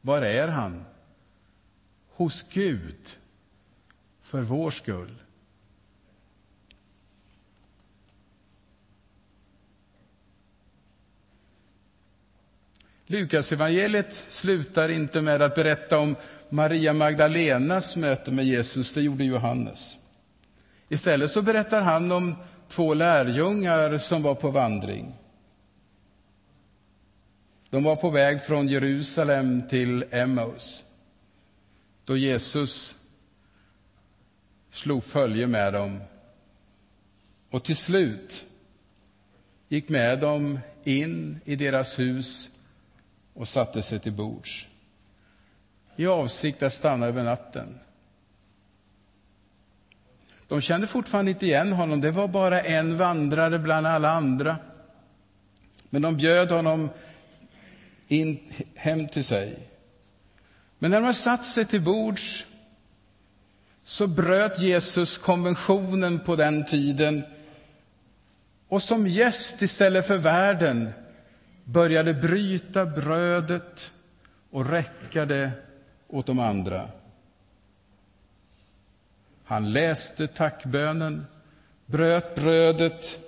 Var 0.00 0.22
är 0.22 0.48
han? 0.48 0.84
Hos 2.08 2.42
Gud, 2.42 3.18
för 4.22 4.42
vår 4.42 4.70
skull. 4.70 5.14
Lukasevangeliet 13.12 14.24
slutar 14.28 14.88
inte 14.88 15.20
med 15.20 15.42
att 15.42 15.54
berätta 15.54 15.98
om 15.98 16.16
Maria 16.48 16.92
Magdalenas 16.92 17.96
möte 17.96 18.30
med 18.30 18.44
Jesus, 18.44 18.92
det 18.92 19.02
gjorde 19.02 19.24
Johannes. 19.24 19.98
Istället 20.88 21.30
så 21.30 21.42
berättar 21.42 21.80
han 21.80 22.12
om 22.12 22.34
två 22.68 22.94
lärjungar 22.94 23.98
som 23.98 24.22
var 24.22 24.34
på 24.34 24.50
vandring. 24.50 25.14
De 27.70 27.84
var 27.84 27.96
på 27.96 28.10
väg 28.10 28.42
från 28.42 28.68
Jerusalem 28.68 29.68
till 29.68 30.04
Emmaus 30.10 30.84
då 32.04 32.16
Jesus 32.16 32.94
slog 34.72 35.04
följe 35.04 35.46
med 35.46 35.72
dem 35.72 36.00
och 37.50 37.64
till 37.64 37.76
slut 37.76 38.44
gick 39.68 39.88
med 39.88 40.18
dem 40.18 40.58
in 40.84 41.40
i 41.44 41.56
deras 41.56 41.98
hus 41.98 42.58
och 43.34 43.48
satte 43.48 43.82
sig 43.82 43.98
till 43.98 44.12
bords 44.12 44.66
i 45.96 46.06
avsikt 46.06 46.62
att 46.62 46.72
stanna 46.72 47.06
över 47.06 47.22
natten. 47.22 47.78
De 50.48 50.60
kände 50.60 50.86
fortfarande 50.86 51.30
inte 51.30 51.46
igen 51.46 51.72
honom, 51.72 52.00
det 52.00 52.10
var 52.10 52.28
bara 52.28 52.60
en 52.60 52.96
vandrare 52.96 53.58
bland 53.58 53.86
alla 53.86 54.10
andra. 54.10 54.56
Men 55.90 56.02
de 56.02 56.16
bjöd 56.16 56.50
honom 56.50 56.90
in, 58.08 58.52
hem 58.74 59.08
till 59.08 59.24
sig. 59.24 59.68
Men 60.78 60.90
när 60.90 60.98
de 60.98 61.04
hade 61.04 61.14
satt 61.14 61.44
sig 61.44 61.64
till 61.64 61.80
bords 61.80 62.44
så 63.84 64.06
bröt 64.06 64.58
Jesus 64.58 65.18
konventionen 65.18 66.18
på 66.18 66.36
den 66.36 66.66
tiden 66.66 67.22
och 68.68 68.82
som 68.82 69.06
gäst 69.06 69.62
istället 69.62 70.06
för 70.06 70.18
värden 70.18 70.90
började 71.64 72.14
bryta 72.14 72.86
brödet 72.86 73.92
och 74.50 74.70
räcka 74.70 75.24
det 75.26 75.50
åt 76.08 76.26
de 76.26 76.38
andra. 76.38 76.88
Han 79.44 79.72
läste 79.72 80.26
tackbönen, 80.26 81.26
bröt 81.86 82.34
brödet 82.34 83.20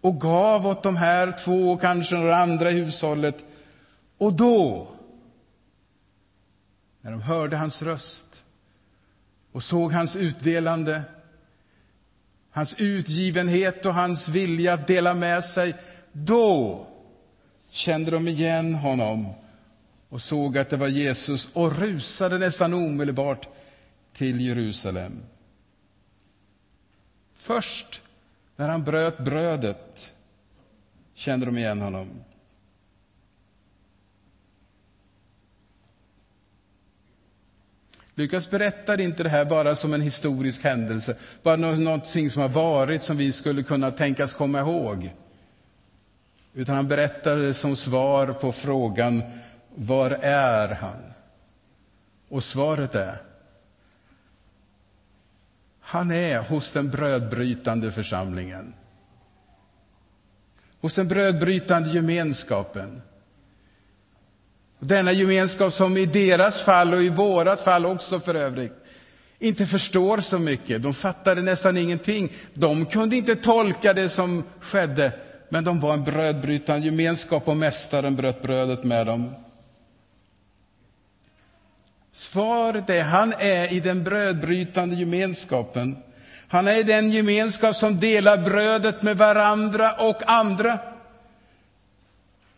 och 0.00 0.20
gav 0.20 0.66
åt 0.66 0.82
de 0.82 0.96
här 0.96 1.32
två 1.44 1.72
och 1.72 1.80
kanske 1.80 2.16
några 2.16 2.36
andra 2.36 2.70
i 2.70 2.74
hushållet. 2.74 3.44
Och 4.18 4.32
då, 4.32 4.88
när 7.00 7.10
de 7.10 7.22
hörde 7.22 7.56
hans 7.56 7.82
röst 7.82 8.44
och 9.52 9.62
såg 9.62 9.92
hans 9.92 10.16
utdelande, 10.16 11.02
hans 12.50 12.74
utgivenhet 12.78 13.86
och 13.86 13.94
hans 13.94 14.28
vilja 14.28 14.74
att 14.74 14.86
dela 14.86 15.14
med 15.14 15.44
sig, 15.44 15.74
då 16.12 16.86
kände 17.72 18.10
de 18.10 18.28
igen 18.28 18.74
honom 18.74 19.26
och 20.08 20.22
såg 20.22 20.58
att 20.58 20.70
det 20.70 20.76
var 20.76 20.88
Jesus 20.88 21.48
och 21.52 21.78
rusade 21.78 22.38
nästan 22.38 22.74
omedelbart 22.74 23.48
till 24.12 24.40
Jerusalem. 24.40 25.22
Först 27.34 28.02
när 28.56 28.68
han 28.68 28.84
bröt 28.84 29.18
brödet 29.18 30.12
kände 31.14 31.46
de 31.46 31.58
igen 31.58 31.80
honom. 31.80 32.08
Lukas 38.14 38.50
berättar 38.50 39.00
inte 39.00 39.22
det 39.22 39.28
här 39.28 39.44
bara 39.44 39.74
som 39.74 39.94
en 39.94 40.00
historisk 40.00 40.64
händelse, 40.64 41.16
bara 41.42 41.56
någonting 41.56 42.30
som 42.30 42.42
har 42.42 42.48
varit 42.48 43.02
som 43.02 43.16
vi 43.16 43.32
skulle 43.32 43.62
kunna 43.62 43.90
tänkas 43.90 44.34
komma 44.34 44.60
ihåg. 44.60 45.10
Utan 46.54 46.74
han 46.74 46.88
berättade 46.88 47.46
det 47.46 47.54
som 47.54 47.76
svar 47.76 48.26
på 48.26 48.52
frågan 48.52 49.22
var 49.74 50.10
är 50.22 50.68
han? 50.68 51.02
Och 52.28 52.44
svaret 52.44 52.94
är 52.94 53.18
han 55.92 56.10
är 56.10 56.38
hos 56.38 56.72
den 56.72 56.90
brödbrytande 56.90 57.92
församlingen. 57.92 58.74
Hos 60.80 60.94
den 60.94 61.08
brödbrytande 61.08 61.90
gemenskapen. 61.90 63.02
Denna 64.78 65.12
gemenskap 65.12 65.72
som 65.72 65.96
i 65.96 66.06
deras 66.06 66.58
fall 66.58 66.94
och 66.94 67.02
i 67.02 67.08
vårat 67.08 67.60
fall 67.60 67.86
också 67.86 68.20
för 68.20 68.34
övrigt 68.34 68.72
inte 69.38 69.66
förstår 69.66 70.20
så 70.20 70.38
mycket. 70.38 70.82
De 70.82 70.94
fattade 70.94 71.42
nästan 71.42 71.76
ingenting. 71.76 72.32
De 72.54 72.86
kunde 72.86 73.16
inte 73.16 73.36
tolka 73.36 73.92
det 73.92 74.08
som 74.08 74.44
skedde, 74.60 75.12
men 75.52 75.64
de 75.64 75.80
var 75.80 75.92
en 75.92 76.04
brödbrytande 76.04 76.86
gemenskap 76.86 77.48
och 77.48 77.56
mästaren 77.56 78.16
bröt 78.16 78.42
brödet 78.42 78.84
med 78.84 79.06
dem. 79.06 79.34
Svaret 82.12 82.90
är, 82.90 83.02
han 83.02 83.32
är 83.38 83.72
i 83.72 83.80
den 83.80 84.04
brödbrytande 84.04 84.96
gemenskapen. 84.96 85.96
Han 86.48 86.68
är 86.68 86.80
i 86.80 86.82
den 86.82 87.10
gemenskap 87.10 87.76
som 87.76 88.00
delar 88.00 88.36
brödet 88.36 89.02
med 89.02 89.16
varandra 89.16 89.92
och 89.92 90.22
andra. 90.26 90.78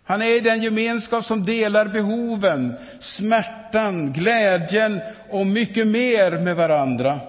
Han 0.04 0.22
är 0.22 0.36
i 0.36 0.40
den 0.40 0.62
gemenskap 0.62 1.24
som 1.24 1.44
delar 1.44 1.88
behoven, 1.88 2.74
smärtan, 2.98 4.12
glädjen 4.12 5.00
och 5.30 5.46
mycket 5.46 5.86
mer 5.86 6.38
med 6.38 6.56
varandra. 6.56 7.20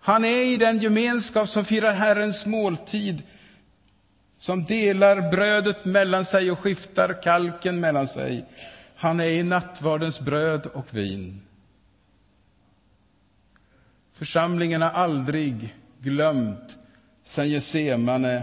Han 0.00 0.24
är 0.24 0.44
i 0.44 0.56
den 0.56 0.78
gemenskap 0.78 1.48
som 1.48 1.64
firar 1.64 1.94
Herrens 1.94 2.46
måltid, 2.46 3.22
som 4.38 4.64
delar 4.64 5.30
brödet 5.30 5.84
mellan 5.84 6.24
sig 6.24 6.50
och 6.50 6.58
skiftar 6.58 7.22
kalken 7.22 7.80
mellan 7.80 8.06
sig. 8.06 8.44
Han 8.96 9.20
är 9.20 9.24
i 9.24 9.42
nattvardens 9.42 10.20
bröd 10.20 10.66
och 10.66 10.94
vin. 10.94 11.42
Församlingen 14.12 14.82
har 14.82 14.90
aldrig 14.90 15.74
glömt 16.00 16.78
sen 17.22 17.48
Getsemane 17.48 18.42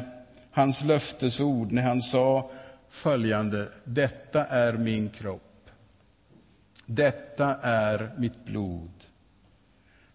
hans 0.51 0.83
löftesord 0.83 1.71
när 1.71 1.81
han 1.81 2.01
sa 2.01 2.51
följande. 2.89 3.69
Detta 3.83 4.45
är 4.45 4.73
min 4.73 5.09
kropp. 5.09 5.69
Detta 6.85 7.55
är 7.61 8.11
mitt 8.17 8.45
blod. 8.45 8.91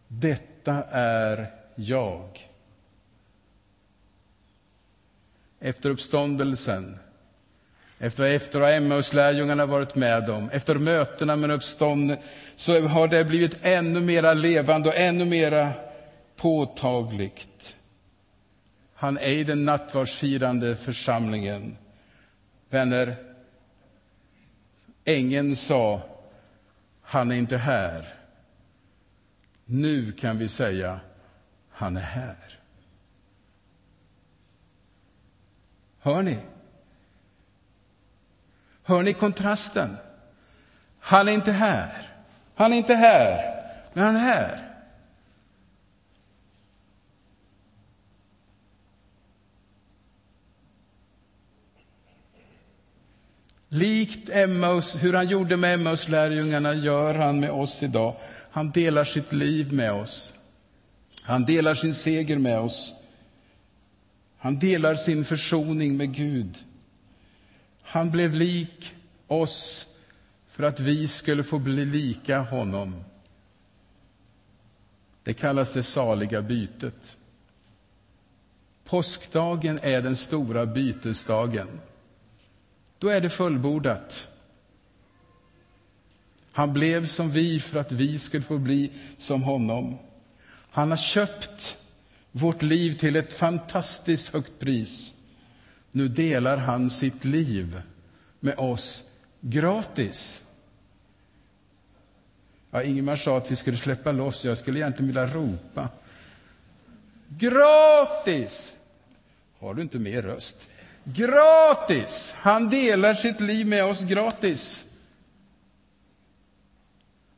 Detta 0.08 0.84
är 0.90 1.50
jag. 1.74 2.47
Efter 5.60 5.90
uppståndelsen 5.90 6.98
efter, 7.98 8.24
efter 8.24 8.60
att 8.60 8.74
Emmaus-lärjungarna 8.74 9.66
varit 9.66 9.94
med 9.94 10.30
om, 10.30 10.50
efter 10.50 10.74
mötena 10.74 11.36
med 11.36 11.50
uppstånden, 11.50 12.18
så 12.56 12.80
har 12.88 13.08
det 13.08 13.24
blivit 13.24 13.58
ännu 13.62 14.00
mera 14.00 14.34
levande 14.34 14.88
och 14.88 14.96
ännu 14.96 15.24
mera 15.24 15.72
påtagligt. 16.36 17.76
Han 18.94 19.18
är 19.18 19.28
i 19.28 19.44
den 19.44 19.64
nattvardsfirande 19.64 20.76
församlingen. 20.76 21.76
Vänner, 22.70 23.16
ängeln 25.04 25.56
sa, 25.56 26.02
han 27.02 27.30
är 27.30 27.36
inte 27.36 27.56
här. 27.56 28.14
Nu 29.64 30.12
kan 30.12 30.38
vi 30.38 30.48
säga, 30.48 31.00
han 31.70 31.96
är 31.96 32.00
här. 32.00 32.57
Hör 36.08 36.22
ni? 36.22 36.38
Hör 38.82 39.02
ni 39.02 39.12
kontrasten? 39.12 39.96
Han 41.00 41.28
är 41.28 41.32
inte 41.32 41.52
här. 41.52 42.10
Han 42.54 42.72
är 42.72 42.76
inte 42.76 42.94
här, 42.94 43.64
men 43.92 44.04
han 44.04 44.16
är 44.16 44.20
här. 44.20 44.64
Likt 53.68 54.28
Emmaus, 54.28 54.96
hur 54.96 55.12
han 55.12 55.26
gjorde 55.26 55.56
med 55.56 55.74
Emmaus 55.74 56.08
lärjungarna 56.08 56.74
gör 56.74 57.14
han 57.14 57.40
med 57.40 57.50
oss 57.50 57.82
idag. 57.82 58.16
Han 58.50 58.70
delar 58.70 59.04
sitt 59.04 59.32
liv 59.32 59.72
med 59.72 59.92
oss. 59.92 60.34
Han 61.22 61.44
delar 61.44 61.74
sin 61.74 61.94
seger 61.94 62.38
med 62.38 62.58
oss. 62.58 62.94
Han 64.38 64.58
delar 64.58 64.94
sin 64.94 65.24
försoning 65.24 65.96
med 65.96 66.14
Gud. 66.14 66.64
Han 67.82 68.10
blev 68.10 68.34
lik 68.34 68.94
oss 69.26 69.86
för 70.48 70.62
att 70.62 70.80
vi 70.80 71.08
skulle 71.08 71.42
få 71.42 71.58
bli 71.58 71.84
lika 71.84 72.38
honom. 72.38 73.04
Det 75.22 75.32
kallas 75.32 75.72
det 75.72 75.82
saliga 75.82 76.42
bytet. 76.42 77.16
Påskdagen 78.84 79.78
är 79.82 80.02
den 80.02 80.16
stora 80.16 80.66
bytesdagen. 80.66 81.80
Då 82.98 83.08
är 83.08 83.20
det 83.20 83.30
fullbordat. 83.30 84.28
Han 86.52 86.72
blev 86.72 87.06
som 87.06 87.30
vi 87.30 87.60
för 87.60 87.78
att 87.80 87.92
vi 87.92 88.18
skulle 88.18 88.44
få 88.44 88.58
bli 88.58 88.92
som 89.18 89.42
honom. 89.42 89.98
Han 90.70 90.90
har 90.90 90.96
köpt 90.96 91.78
vårt 92.32 92.62
liv 92.62 92.98
till 92.98 93.16
ett 93.16 93.32
fantastiskt 93.32 94.32
högt 94.32 94.58
pris. 94.58 95.14
Nu 95.92 96.08
delar 96.08 96.56
han 96.56 96.90
sitt 96.90 97.24
liv 97.24 97.82
med 98.40 98.58
oss 98.58 99.04
Gratis. 99.40 100.42
Ja, 102.70 102.82
Ingemar 102.82 103.16
sa 103.16 103.36
att 103.36 103.50
vi 103.50 103.56
skulle 103.56 103.76
släppa 103.76 104.12
loss. 104.12 104.44
Jag 104.44 104.58
skulle 104.58 104.78
egentligen 104.78 105.06
vilja 105.06 105.26
ropa. 105.26 105.88
Gratis! 107.28 108.72
Har 109.58 109.74
du 109.74 109.82
inte 109.82 109.98
mer 109.98 110.22
röst? 110.22 110.68
Gratis! 111.04 112.34
Han 112.36 112.68
delar 112.68 113.14
sitt 113.14 113.40
liv 113.40 113.66
med 113.66 113.84
oss 113.84 114.02
gratis. 114.02 114.84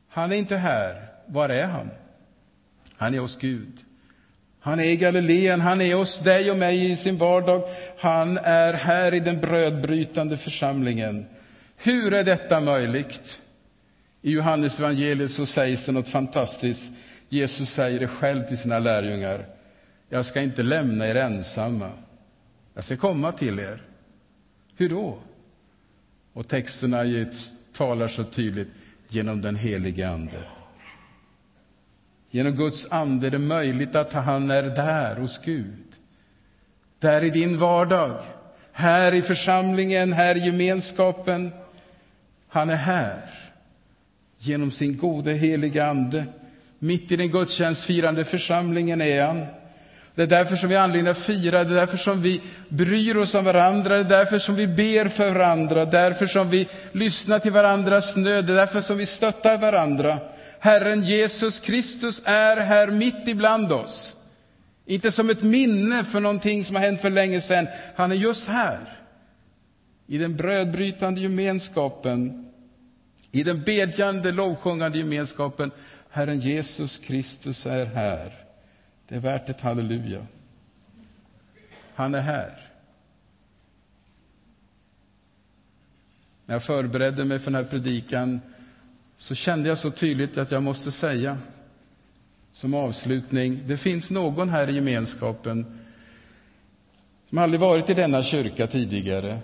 Han 0.07 0.31
är 0.31 0.35
inte 0.35 0.57
här. 0.57 1.07
Var 1.25 1.49
är 1.49 1.67
han? 1.67 1.89
Han 2.97 3.13
är 3.13 3.19
hos 3.19 3.39
Gud. 3.39 3.85
Han 4.63 4.79
är 4.79 4.83
i 4.83 4.95
Galileen, 4.95 5.61
han 5.61 5.81
är 5.81 5.95
hos 5.95 6.19
dig 6.19 6.51
och 6.51 6.57
mig 6.57 6.91
i 6.91 6.97
sin 6.97 7.17
vardag. 7.17 7.63
Han 7.99 8.37
är 8.37 8.73
här 8.73 9.13
i 9.13 9.19
den 9.19 9.39
brödbrytande 9.41 10.37
församlingen. 10.37 11.25
Hur 11.77 12.13
är 12.13 12.23
detta 12.23 12.59
möjligt? 12.59 13.41
I 14.21 14.31
Johannes 14.31 14.79
evangeliet 14.79 15.31
så 15.31 15.45
sägs 15.45 15.85
det 15.85 15.91
något 15.91 16.09
fantastiskt. 16.09 16.91
Jesus 17.29 17.69
säger 17.69 17.99
det 17.99 18.07
själv 18.07 18.47
till 18.47 18.57
sina 18.57 18.79
lärjungar. 18.79 19.45
Jag 20.09 20.25
ska 20.25 20.41
inte 20.41 20.63
lämna 20.63 21.07
er 21.07 21.15
ensamma. 21.15 21.91
Jag 22.73 22.83
ska 22.83 22.97
komma 22.97 23.31
till 23.31 23.59
er. 23.59 23.81
Hur 24.75 24.89
då? 24.89 25.19
Och 26.33 26.47
texterna 26.47 27.03
talar 27.73 28.07
så 28.07 28.23
tydligt 28.23 28.67
genom 29.07 29.41
den 29.41 29.55
helige 29.55 30.09
Ande. 30.09 30.43
Genom 32.31 32.51
Guds 32.51 32.87
ande 32.91 33.27
är 33.27 33.31
det 33.31 33.39
möjligt 33.39 33.95
att 33.95 34.13
han 34.13 34.51
är 34.51 34.63
där 34.63 35.15
hos 35.15 35.37
Gud. 35.37 35.87
Där 36.99 37.23
i 37.23 37.29
din 37.29 37.57
vardag, 37.57 38.21
här 38.71 39.13
i 39.13 39.21
församlingen, 39.21 40.13
här 40.13 40.37
i 40.37 40.39
gemenskapen. 40.39 41.51
Han 42.47 42.69
är 42.69 42.75
här 42.75 43.21
genom 44.37 44.71
sin 44.71 44.97
gode 44.97 45.33
heliga 45.33 45.85
Ande. 45.87 46.25
Mitt 46.79 47.11
i 47.11 47.15
den 47.15 47.31
gudstjänstfirande 47.31 48.25
församlingen 48.25 49.01
är 49.01 49.25
han. 49.25 49.45
Det 50.15 50.21
är 50.21 50.27
därför 50.27 50.55
som 50.55 50.69
vi 50.69 50.75
har 50.75 50.83
anledning 50.83 51.11
att 51.11 51.17
fira, 51.17 51.63
det 51.63 51.71
är 51.73 51.75
därför 51.75 51.97
som 51.97 52.21
vi 52.21 52.41
bryr 52.69 53.17
oss 53.17 53.35
om 53.35 53.45
varandra, 53.45 53.95
det 53.95 53.99
är 54.15 54.19
därför 54.19 54.39
som 54.39 54.55
vi 54.55 54.67
ber 54.67 55.09
för 55.09 55.31
varandra, 55.31 55.85
därför 55.85 56.27
som 56.27 56.49
vi 56.49 56.67
lyssnar 56.91 57.39
till 57.39 57.51
varandras 57.51 58.15
nöd, 58.15 58.45
det 58.45 58.53
är 58.53 58.57
därför 58.57 58.81
som 58.81 58.97
vi 58.97 59.05
stöttar 59.05 59.57
varandra. 59.57 60.17
Herren 60.63 61.03
Jesus 61.03 61.59
Kristus 61.59 62.21
är 62.25 62.57
här 62.57 62.87
mitt 62.91 63.27
ibland 63.27 63.71
oss. 63.71 64.15
Inte 64.85 65.11
som 65.11 65.29
ett 65.29 65.43
minne 65.43 66.03
för 66.03 66.19
någonting 66.19 66.65
som 66.65 66.75
har 66.75 66.83
hänt 66.83 67.01
för 67.01 67.09
länge 67.09 67.41
sedan. 67.41 67.67
Han 67.95 68.11
är 68.11 68.15
just 68.15 68.47
här. 68.47 68.99
I 70.07 70.17
den 70.17 70.35
brödbrytande 70.35 71.21
gemenskapen, 71.21 72.51
i 73.31 73.43
den 73.43 73.63
bedjande, 73.63 74.31
lovsjungande 74.31 74.97
gemenskapen. 74.97 75.71
Herren 76.09 76.39
Jesus 76.39 76.97
Kristus 76.97 77.65
är 77.65 77.85
här. 77.85 78.45
Det 79.07 79.15
är 79.15 79.19
värt 79.19 79.49
ett 79.49 79.61
halleluja. 79.61 80.25
Han 81.95 82.15
är 82.15 82.21
här. 82.21 82.69
När 86.45 86.55
jag 86.55 86.63
förberedde 86.63 87.25
mig 87.25 87.39
för 87.39 87.51
den 87.51 87.63
här 87.63 87.71
predikan 87.71 88.41
så 89.21 89.35
kände 89.35 89.69
jag 89.69 89.77
så 89.77 89.91
tydligt 89.91 90.37
att 90.37 90.51
jag 90.51 90.63
måste 90.63 90.91
säga 90.91 91.37
som 92.51 92.73
avslutning, 92.73 93.63
det 93.67 93.77
finns 93.77 94.11
någon 94.11 94.49
här 94.49 94.69
i 94.69 94.75
gemenskapen 94.75 95.65
som 97.29 97.37
aldrig 97.37 97.59
varit 97.59 97.89
i 97.89 97.93
denna 97.93 98.23
kyrka 98.23 98.67
tidigare 98.67 99.39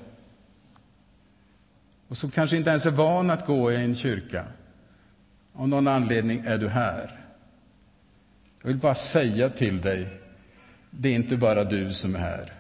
och 2.08 2.18
som 2.18 2.32
kanske 2.32 2.58
inte 2.58 2.70
ens 2.70 2.86
är 2.86 2.92
van 2.92 3.30
att 3.30 3.46
gå 3.46 3.72
i 3.72 3.76
en 3.76 3.96
kyrka. 3.96 4.46
Av 5.54 5.68
någon 5.68 5.88
anledning 5.88 6.40
är 6.46 6.58
du 6.58 6.70
här. 6.70 7.20
Jag 8.62 8.68
vill 8.68 8.78
bara 8.78 8.96
säga 8.96 9.50
till 9.50 9.82
dig, 9.82 10.08
det 10.90 11.10
är 11.10 11.16
inte 11.16 11.38
bara 11.38 11.64
du 11.64 11.94
som 11.94 12.16
är 12.16 12.20
här. 12.20 12.54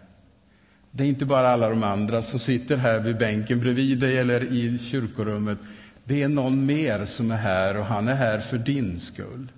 Det 0.92 1.04
är 1.04 1.08
inte 1.08 1.26
bara 1.26 1.50
alla 1.50 1.70
de 1.70 1.84
andra 1.84 2.22
som 2.22 2.40
sitter 2.40 2.78
här 2.78 3.00
vid 3.00 3.18
bänken 3.18 3.60
bredvid 3.60 4.00
dig 4.00 4.18
eller 4.18 4.44
i 4.44 4.80
kyrkorummet. 4.80 5.58
Det 6.08 6.24
är 6.24 6.28
någon 6.28 6.65
mer 6.65 7.06
som 7.06 7.32
är 7.32 7.36
här 7.36 7.78
och 7.78 7.86
han 7.86 8.08
är 8.08 8.15
här 8.15 8.39
för 8.39 8.58
din 8.58 9.00
skull. 9.00 9.52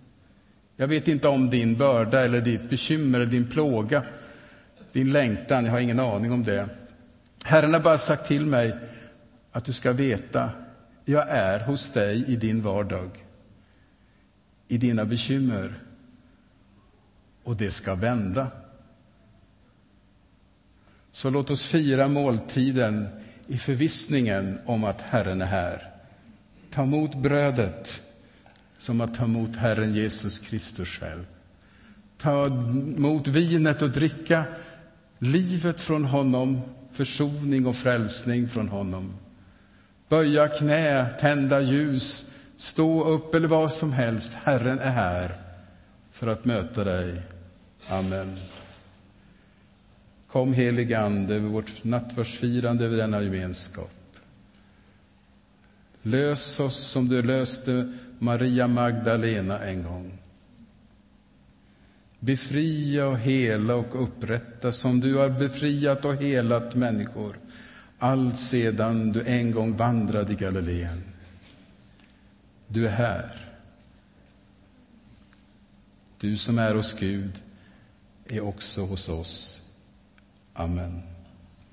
Jag 0.76 0.88
vet 0.88 1.08
inte 1.08 1.28
om 1.28 1.50
din 1.50 1.78
börda 1.78 2.22
eller 2.22 2.42
ditt 2.42 2.70
bekymmer, 2.70 3.26
din 3.26 3.50
plåga, 3.50 4.04
din 4.92 5.12
längtan. 5.12 5.66
Jag 5.66 5.72
har 5.72 5.80
ingen 5.80 6.00
aning 6.00 6.32
om 6.32 6.44
det. 6.44 6.70
Herren 7.44 7.74
har 7.74 7.80
bara 7.80 7.98
sagt 7.98 8.28
till 8.28 8.46
mig 8.46 8.76
att 9.52 9.66
du 9.66 9.74
ska 9.74 9.92
veta, 9.92 10.50
jag 11.06 11.30
är 11.30 11.60
hos 11.60 11.90
dig 11.90 12.26
i 12.28 12.36
din 12.36 12.64
vardag, 12.64 13.10
i 14.68 14.78
dina 14.78 15.06
bekymmer. 15.06 15.74
Och 17.44 17.56
det 17.56 17.72
ska 17.72 17.96
vända. 17.96 18.48
Så 21.12 21.30
låt 21.30 21.50
oss 21.50 21.64
fira 21.64 22.08
måltiden 22.08 23.08
i 23.48 23.58
förvissningen 23.58 24.60
om 24.66 24.84
att 24.84 25.02
Herren 25.02 25.42
är 25.42 25.46
här. 25.46 25.89
Ta 26.72 26.84
emot 26.84 27.16
brödet 27.16 28.02
som 28.80 29.02
att 29.02 29.16
ta 29.16 29.24
emot 29.24 29.56
Herren 29.56 29.94
Jesus 29.94 30.40
Kristus 30.40 30.88
själv. 30.88 31.26
Ta 32.18 32.46
emot 32.46 33.28
vinet 33.28 33.82
och 33.82 33.90
dricka 33.90 34.44
livet 35.20 35.82
från 35.82 36.06
honom, 36.06 36.62
försoning 36.92 37.68
och 37.68 37.76
frälsning 37.76 38.48
från 38.48 38.68
honom. 38.68 39.14
Böja 40.10 40.48
knä, 40.48 41.10
tända 41.20 41.62
ljus, 41.62 42.32
stå 42.58 43.04
upp 43.04 43.36
eller 43.36 43.48
vad 43.48 43.72
som 43.72 43.94
helst. 43.94 44.34
Herren 44.34 44.80
är 44.80 44.92
här 44.92 45.38
för 46.12 46.28
att 46.28 46.46
möta 46.46 46.84
dig. 46.84 47.22
Amen. 47.88 48.40
Kom 50.28 50.54
helige 50.54 51.00
Ande 51.00 51.36
över 51.36 51.50
vårt 51.50 51.84
nattvardsfirande, 51.84 52.86
över 52.86 52.98
denna 52.98 53.22
gemenskap. 53.22 53.92
Lös 56.02 56.60
oss 56.60 56.78
som 56.78 57.08
du 57.08 57.22
löste 57.22 57.94
Maria 58.20 58.68
Magdalena 58.68 59.60
en 59.60 59.84
gång. 59.84 60.18
Befria 62.20 63.08
och 63.08 63.20
hela 63.20 63.76
och 63.76 64.04
upprätta 64.04 64.72
som 64.72 65.00
du 65.00 65.16
har 65.16 65.30
befriat 65.30 66.06
och 66.06 66.16
helat 66.16 66.76
människor 66.76 67.36
allt 68.00 68.40
sedan 68.40 69.12
du 69.12 69.24
en 69.24 69.52
gång 69.52 69.78
vandrade 69.78 70.34
i 70.34 70.36
Galileen. 70.36 71.04
Du 72.68 72.88
är 72.88 72.92
här. 72.92 73.48
Du 76.20 76.38
som 76.38 76.60
är 76.60 76.76
hos 76.76 76.94
Gud 76.94 77.42
är 78.26 78.42
också 78.42 78.86
hos 78.86 79.10
oss. 79.10 79.62
Amen. 80.54 81.09